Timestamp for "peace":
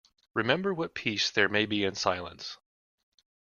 0.95-1.29